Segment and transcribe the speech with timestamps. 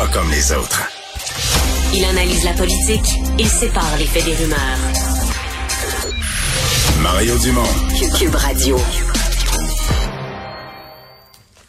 [0.00, 0.82] Pas comme les autres.
[1.92, 4.78] Il analyse la politique, il sépare les faits des rumeurs.
[7.02, 7.68] Mario Dumont.
[8.18, 8.78] Cube Radio.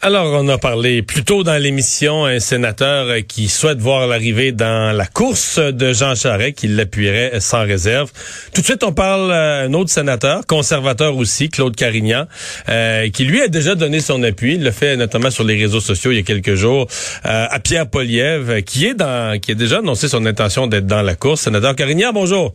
[0.04, 4.50] Alors, on a parlé plus tôt dans l'émission un sénateur euh, qui souhaite voir l'arrivée
[4.50, 8.10] dans la course de Jean Charest, qui l'appuierait sans réserve.
[8.52, 12.26] Tout de suite, on parle à un autre sénateur, conservateur aussi, Claude Carignan,
[12.68, 14.54] euh, qui lui a déjà donné son appui.
[14.54, 16.88] Il le fait notamment sur les réseaux sociaux il y a quelques jours
[17.24, 21.02] euh, à Pierre Poliev, qui est dans, qui a déjà annoncé son intention d'être dans
[21.02, 21.42] la course.
[21.42, 22.54] Sénateur Carignan, bonjour.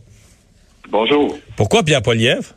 [0.90, 1.38] Bonjour.
[1.56, 2.52] Pourquoi Pierre Poliev?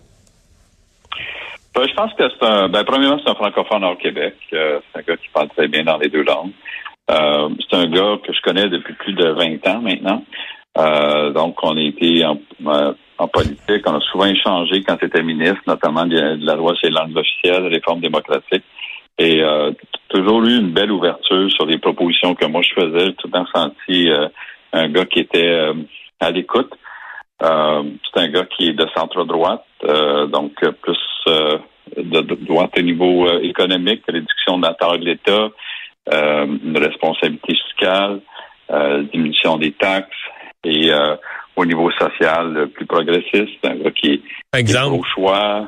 [1.82, 2.70] Ben, je pense que c'est un.
[2.70, 4.36] Ben, premièrement, c'est un francophone hors Québec.
[4.54, 6.52] Euh, c'est un gars qui parle très bien dans les deux langues.
[7.10, 10.24] Euh, c'est un gars que je connais depuis plus de 20 ans maintenant.
[10.78, 12.40] Euh, donc, on a été en,
[13.18, 13.82] en, politique.
[13.88, 17.66] On a souvent échangé quand c'était ministre, notamment de, la loi sur les langues officielles,
[17.66, 18.64] réforme démocratique.
[19.18, 19.72] Et euh,
[20.10, 23.08] toujours eu une belle ouverture sur les propositions que moi je faisais.
[23.08, 24.08] J'ai tout temps senti
[24.72, 25.74] un gars qui était
[26.20, 26.72] à l'écoute.
[27.42, 29.66] c'est un gars qui est de centre droite,
[30.30, 30.98] donc plus
[31.28, 31.58] euh,
[32.04, 35.50] de, droite au niveau euh, économique, réduction de la taille de l'État,
[36.14, 38.22] euh, une responsabilité fiscale,
[39.12, 40.08] diminution des taxes
[40.64, 40.92] et
[41.58, 45.68] au niveau social plus progressiste, gars qui, est pro-choix.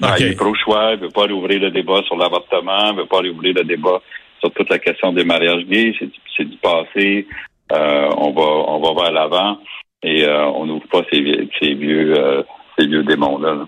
[0.00, 3.52] il est pro-choix, il veut pas rouvrir le débat sur l'avortement, il veut pas rouvrir
[3.52, 4.00] le débat
[4.38, 5.92] sur toute la question des mariages gays,
[6.36, 7.26] c'est du passé.
[7.72, 9.58] on va on va vers l'avant
[10.04, 12.44] et on n'ouvre pas ces, vieux
[12.78, 13.54] ces vieux démons là.
[13.54, 13.66] là.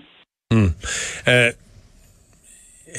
[0.51, 0.69] Hmm.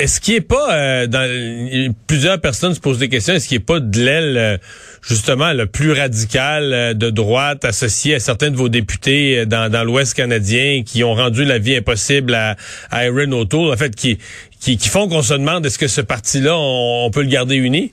[0.01, 3.59] Euh, est-ce qu'il est pas euh, dans plusieurs personnes se posent des questions, est-ce qu'il
[3.59, 4.56] n'est pas de l'aile euh,
[5.03, 10.17] justement le plus radical de droite associé à certains de vos députés dans, dans l'Ouest
[10.17, 12.56] canadien qui ont rendu la vie impossible à,
[12.91, 14.19] à Aaron O'Toole, en fait qui,
[14.61, 17.93] qui, font qu'on se demande est-ce que ce parti-là on, peut le garder uni?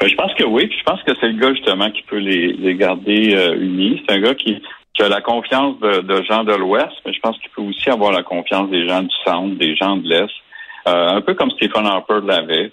[0.00, 0.70] Ben, je pense que oui.
[0.78, 4.02] Je pense que c'est le gars justement qui peut les, les garder unis.
[4.06, 4.62] C'est un gars qui
[4.94, 8.12] qui a la confiance de, gens de l'Ouest, mais je pense qu'il peut aussi avoir
[8.12, 10.49] la confiance des gens du Centre, des gens de l'Est, euh,
[10.86, 12.72] un peu comme Stephen Harper l'avait.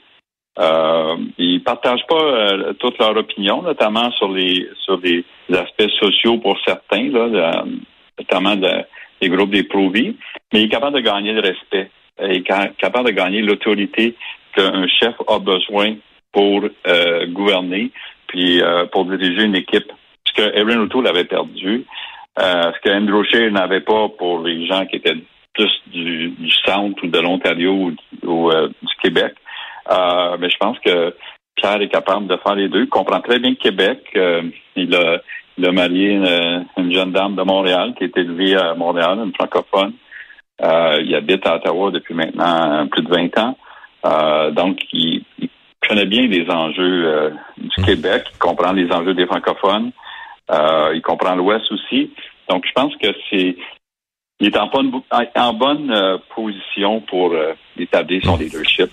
[0.60, 5.24] Euh, ils partagent pas euh, toute leur opinion, notamment sur les sur des
[5.54, 7.64] aspects sociaux pour certains, là,
[8.18, 10.16] notamment des groupes des pro-vie,
[10.52, 11.92] mais il est capable de gagner le respect.
[12.20, 14.16] Il est capable de gagner l'autorité
[14.56, 15.96] qu'un chef a besoin
[16.32, 17.92] pour euh, gouverner,
[18.28, 19.92] puis pour diriger une équipe.
[20.24, 21.86] Puisque Aaron O'Toole avait perdu,
[22.40, 25.18] euh, ce que Andrew Scheer n'avait pas pour les gens qui étaient
[25.58, 27.92] plus du, centre ou de l'Ontario
[28.24, 29.34] ou, euh, du Québec.
[29.92, 31.16] Euh, mais je pense que
[31.56, 32.84] Pierre est capable de faire les deux.
[32.84, 34.00] Il comprend très bien le Québec.
[34.76, 35.22] il, a,
[35.58, 36.12] il a marié
[36.78, 39.94] une, jeune dame de Montréal qui est élevée à Montréal, une francophone.
[40.62, 43.58] il habite à Ottawa depuis maintenant plus de 20 ans.
[44.52, 45.24] donc, il,
[45.88, 47.86] connaît bien les enjeux du mmh.
[47.86, 49.92] Québec, il comprend les enjeux des francophones.
[50.52, 52.12] Euh, il comprend l'Ouest aussi.
[52.50, 53.58] Donc, je pense que c'est
[54.40, 54.92] il est en bonne,
[55.36, 58.90] en bonne euh, position pour euh, établir son leadership.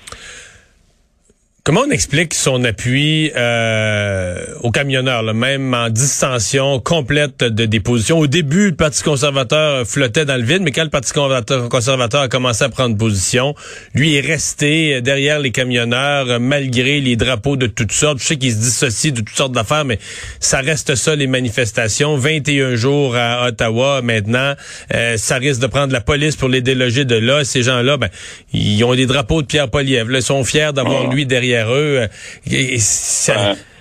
[1.67, 8.19] Comment on explique son appui euh, aux camionneurs, même en distension complète de déposition?
[8.19, 12.29] Au début, le Parti conservateur flottait dans le vide, mais quand le Parti conservateur a
[12.29, 13.55] commencé à prendre position,
[13.95, 18.19] lui est resté derrière les camionneurs malgré les drapeaux de toutes sortes.
[18.19, 19.99] Je sais qu'il se dissocie de toutes sortes d'affaires, mais
[20.41, 22.19] ça reste ça, les manifestations.
[22.19, 24.53] 21 jours à Ottawa maintenant.
[24.95, 27.43] Euh, ça risque de prendre la police pour les déloger de là.
[27.43, 28.11] Ces gens-là, ben,
[28.53, 30.11] ils ont des drapeaux de Pierre Poliev.
[30.13, 32.09] Ils sont fiers d'avoir lui derrière eux.
[32.47, 32.79] il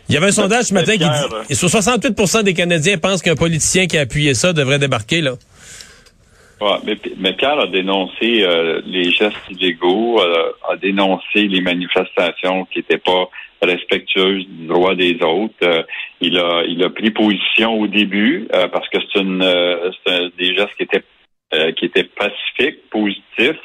[0.10, 3.98] y avait un sondage ce matin qui dit 68% des Canadiens pensent qu'un politicien qui
[3.98, 5.34] a appuyé ça devrait débarquer là.
[7.18, 12.98] mais, Pierre a dénoncé euh, les gestes illégaux, euh, a dénoncé les manifestations qui n'étaient
[12.98, 13.30] pas
[13.62, 15.54] respectueuses du droit des autres.
[15.64, 15.84] Euh,
[16.22, 19.40] il a il a pris position au début parce que c'est une
[20.38, 21.04] des gestes qui étaient
[21.78, 23.62] qui étaient pacifiques, positifs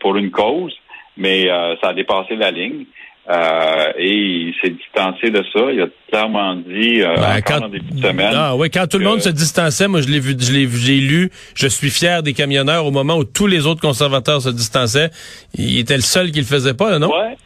[0.00, 0.74] pour une cause,
[1.16, 1.46] mais
[1.80, 2.86] ça a dépassé la ligne.
[3.30, 5.70] Euh, et il s'est distancé de ça.
[5.72, 8.32] Il a clairement dit euh, ben, quand, en début de semaine.
[8.34, 10.96] Ah oui, quand tout le monde se distançait, moi je l'ai vu, je l'ai j'ai
[10.96, 11.30] lu.
[11.54, 15.10] Je suis fier des camionneurs au moment où tous les autres conservateurs se distançaient.
[15.54, 17.08] Il était le seul qui le faisait pas, non?
[17.08, 17.36] Ouais.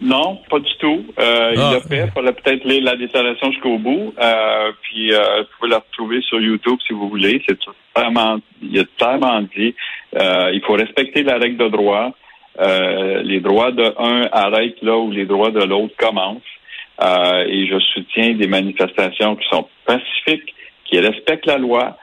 [0.00, 1.04] Non, pas du tout.
[1.18, 1.72] Euh, Il ah.
[1.72, 2.04] l'a fait.
[2.06, 4.14] Il fallait peut-être lire la déclaration jusqu'au bout.
[4.20, 7.42] Euh, puis euh, vous pouvez la retrouver sur YouTube si vous voulez.
[7.48, 7.58] C'est
[7.96, 9.74] vraiment, il a clairement dit
[10.16, 12.12] euh, il faut respecter la règle de droit.
[12.60, 16.42] Euh, les droits de un arrêtent là où les droits de l'autre commencent.
[17.00, 21.96] Euh, et je soutiens des manifestations qui sont pacifiques, qui respectent la loi.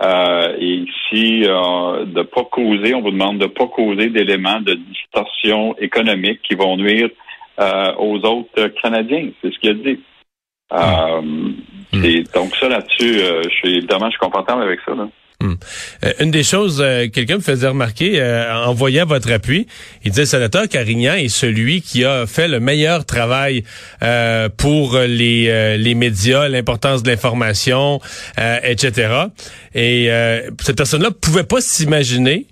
[0.00, 4.74] Euh, et ici, euh, de pas causer, on vous demande de pas causer d'éléments de
[4.74, 7.08] distorsion économique qui vont nuire
[7.98, 9.30] aux autres Canadiens.
[9.40, 10.00] C'est ce qu'il a dit.
[12.04, 14.94] Et donc ça là-dessus, je suis évidemment je suis confortable avec ça.
[14.94, 15.08] Là.
[15.42, 15.54] Hmm.
[16.04, 19.66] Euh, une des choses, euh, quelqu'un me faisait remarquer euh, en voyant votre appui,
[20.04, 23.64] il disait, sénateur Carignan est celui qui a fait le meilleur travail
[24.56, 28.00] pour les, les médias, l'importance de l'information,
[28.62, 29.26] etc.
[29.74, 30.08] Et
[30.60, 32.46] cette personne-là pouvait pas s'imaginer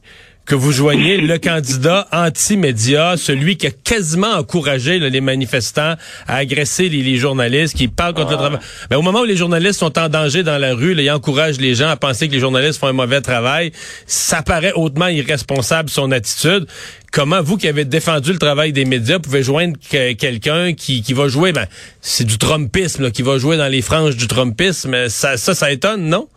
[0.47, 5.95] que vous joignez le candidat anti-média, celui qui a quasiment encouragé les manifestants
[6.27, 8.59] à agresser les, journalistes, qui parle contre le travail.
[8.91, 11.61] Mais au moment où les journalistes sont en danger dans la rue, là, il encourage
[11.61, 13.73] les gens à penser que les journalistes font un mauvais travail.
[14.07, 16.67] Ça paraît hautement irresponsable son attitude.
[17.13, 21.29] Comment vous qui avez défendu le travail des médias pouvez joindre quelqu'un qui, qui va
[21.29, 21.67] jouer, ben,
[22.01, 25.09] c'est du trumpisme, qui va jouer dans les franges du trumpisme.
[25.09, 26.29] Ça, ça, ça étonne, non?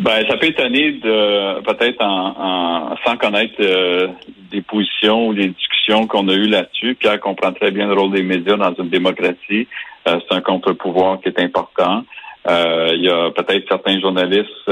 [0.00, 4.08] Ben, ça peut étonner de peut-être en, sans connaître euh,
[4.50, 6.96] des positions ou des discussions qu'on a eues là-dessus.
[6.96, 9.68] Pierre comprend très bien le rôle des médias dans une démocratie.
[10.08, 12.02] Euh, c'est un contre-pouvoir qui est important.
[12.46, 14.70] Euh, il y a peut-être certains journalistes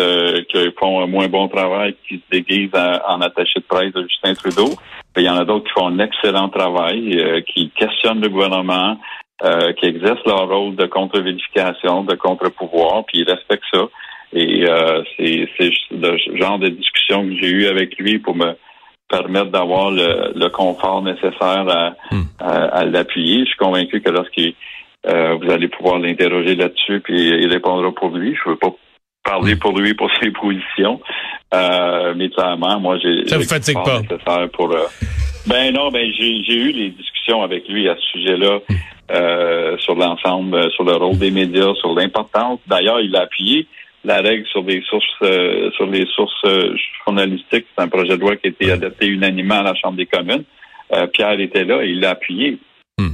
[0.50, 4.34] qui font un moins bon travail, qui se déguisent en, attaché de presse de Justin
[4.34, 4.74] Trudeau.
[5.16, 8.98] il y en a d'autres qui font un excellent travail, qui questionnent le gouvernement,
[9.78, 13.88] qui exercent leur rôle de contre-vérification, de contre-pouvoir, puis ils respectent ça.
[14.32, 18.52] Et euh, c'est le genre de discussion que j'ai eu avec lui pour me
[19.08, 22.22] permettre d'avoir le, confort nécessaire hmm.
[22.40, 23.40] à, l'appuyer.
[23.40, 24.54] Je suis convaincu que lorsqu'il
[25.06, 28.34] euh, vous allez pouvoir l'interroger là-dessus, puis il répondra pour lui.
[28.34, 28.74] Je veux pas
[29.24, 29.58] parler hmm.
[29.58, 31.00] pour lui pour ses positions,
[31.54, 34.00] euh, mais clairement, moi j'ai ça vous fatigue pas?
[34.00, 34.72] nécessaire pour.
[34.72, 34.86] Euh,
[35.46, 38.60] ben non, ben j'ai eu les discussions avec lui à ce sujet-là.
[39.10, 42.60] Euh, sur l'ensemble, sur le rôle des médias, sur l'importance.
[42.66, 43.66] D'ailleurs, il a appuyé
[44.04, 47.66] la règle sur des sources euh, sur les sources euh, journalistiques.
[47.76, 50.44] C'est un projet de loi qui a été adopté unanimement à la Chambre des communes.
[50.92, 52.58] Euh, Pierre était là et il l'a appuyé.
[52.98, 53.10] Hmm.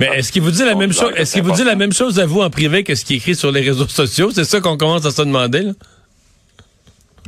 [0.00, 2.18] Mais est-ce qu'il vous dit la même chose Est-ce qu'il vous dit la même chose
[2.18, 4.30] à vous en privé que ce qui est écrit sur les réseaux sociaux?
[4.30, 5.60] C'est ça qu'on commence à se demander.
[5.60, 5.72] Là?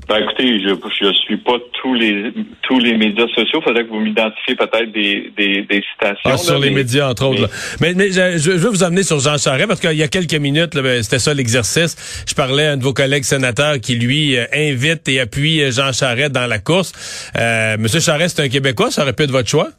[0.09, 0.69] Ben écoutez, je
[1.01, 2.33] je suis pas tous les
[2.63, 3.61] tous les médias sociaux.
[3.61, 6.31] Faudrait que vous m'identifiez peut-être des, des, des citations.
[6.31, 7.49] Ah, sur les médias, entre autres.
[7.81, 10.35] Mais, mais, je, je, veux vous amener sur Jean Charest parce qu'il y a quelques
[10.35, 12.25] minutes, ben, c'était ça l'exercice.
[12.29, 15.73] Je parlais à un de vos collègues sénateurs qui, lui, euh, invite et appuie euh,
[15.73, 16.93] Jean Charest dans la course.
[17.37, 18.93] Euh, Monsieur Charest, c'est un Québécois.
[18.93, 19.71] Ça aurait pu être votre choix?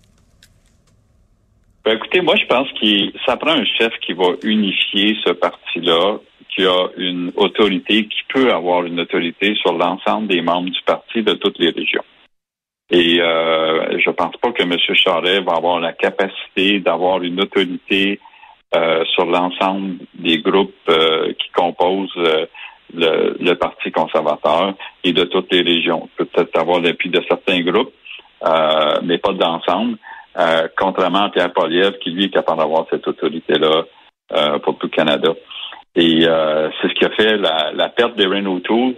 [1.86, 6.18] Ben, écoutez, moi, je pense que ça prend un chef qui va unifier ce parti-là
[6.58, 11.22] qui a une autorité, qui peut avoir une autorité sur l'ensemble des membres du parti
[11.22, 12.04] de toutes les régions.
[12.90, 14.76] Et euh, je pense pas que M.
[14.96, 18.20] Charest va avoir la capacité d'avoir une autorité
[18.76, 22.18] euh, sur l'ensemble des groupes euh, qui composent
[22.94, 24.74] le, Parti conservateur
[25.04, 26.10] et de toutes les régions.
[26.16, 27.94] Peut-être avoir l'appui de certains groupes,
[29.04, 29.98] mais pas de l'ensemble.
[30.78, 33.84] contrairement à Pierre Poliev, qui lui est capable d'avoir cette autorité-là
[34.60, 35.34] pour tout le Canada.
[35.98, 38.94] Et euh, c'est ce qui a fait la, la perte d'Erin O'Toole,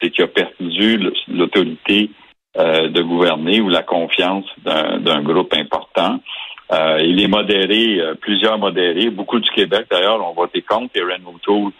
[0.00, 2.10] c'est qu'il a perdu l'autorité
[2.58, 6.20] euh, de gouverner ou la confiance d'un groupe important.
[6.70, 11.24] Euh, il est modéré, euh, plusieurs modérés, beaucoup du Québec d'ailleurs ont voté contre Erin
[11.26, 11.72] O'Toole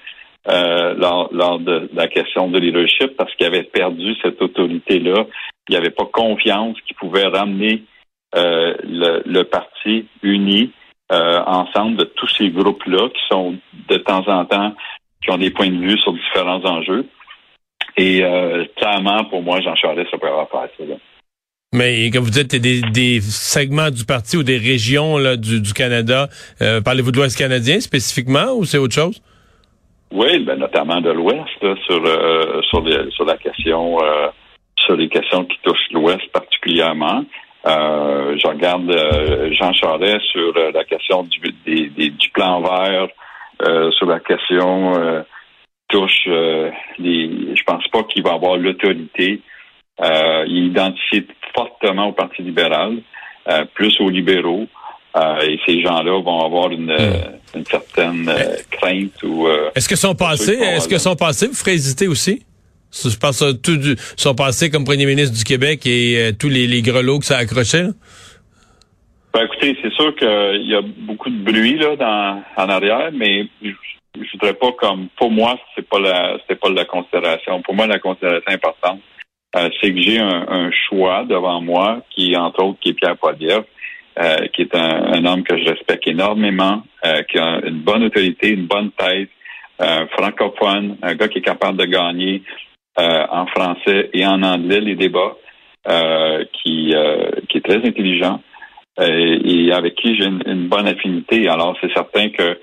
[0.49, 5.27] euh, lors, lors de, la question de leadership parce qu'il avait perdu cette autorité-là.
[5.69, 7.85] Il n'y avait pas confiance qu'il pouvait ramener
[8.35, 10.82] le, le, parti uni euh,
[11.13, 13.57] ensemble de tous ces groupes-là qui sont
[13.89, 14.75] de temps en temps,
[15.23, 17.07] qui ont des points de vue sur différents enjeux.
[17.97, 20.95] Et euh, clairement, pour moi, Jean Charest, ça peut avoir faire ça.
[21.75, 25.73] Mais comme vous dites, des, des segments du parti ou des régions là, du, du
[25.73, 26.29] Canada,
[26.61, 29.23] euh, parlez-vous de l'Ouest canadien spécifiquement ou c'est autre chose?
[30.13, 34.29] Oui, ben, notamment de l'Ouest, sur, euh, sur, sur la question, euh,
[34.77, 37.25] sur les questions qui touchent l'Ouest particulièrement.
[37.65, 43.09] Euh, je regarde euh, Jean Charest sur euh, la question du, du plan vert,
[43.97, 45.25] sur la question
[45.89, 46.27] touche
[46.99, 47.55] les.
[47.55, 49.41] Je pense pas qu'il va avoir l'autorité.
[50.01, 52.97] il identifie fortement au Parti libéral,
[53.75, 54.67] plus aux libéraux.
[55.47, 57.57] et ces gens-là vont avoir une, hmm.
[57.59, 58.33] une certaine
[58.73, 59.47] crainte ou.
[59.77, 62.43] est-ce que son passé, est-ce que son passé vous ferait hésiter aussi?
[62.93, 63.81] Je pense tout
[64.17, 67.39] son passé comme premier ministre du Québec et euh, tous les, les grelots que ça
[67.39, 67.87] accrochait.
[69.33, 73.47] Ben, écoutez, c'est sûr qu'il y a beaucoup de bruit là dans en arrière, mais
[73.63, 73.71] je,
[74.35, 77.63] voudrais pas comme pour moi c'est pas la c'est pas la considération.
[77.63, 79.01] Pour moi la considération importante,
[79.57, 83.65] euh, c'est que j'ai un, choix devant moi qui entre autres qui est Pierre Poilievre,
[84.19, 86.83] euh, qui est un, homme que je respecte énormément,
[87.31, 89.31] qui a une bonne autorité, une bonne tête,
[90.11, 92.43] francophone, un gars qui est capable de gagner
[92.99, 95.37] euh, en français et en anglais les débats,
[95.89, 98.41] euh, qui, euh, qui est très intelligent
[99.01, 101.49] et avec qui j'ai une, bonne affinité.
[101.49, 102.59] Alors, c'est certain que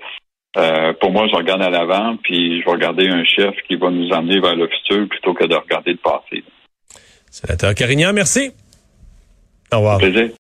[0.56, 3.88] Euh, pour moi, je regarde à l'avant, puis je vais regarder un chef qui va
[3.88, 6.42] nous emmener vers le futur plutôt que de regarder le passé.
[7.30, 8.50] Sénateur Carignan, merci.
[9.72, 9.98] Au revoir.
[9.98, 10.28] Plaisir.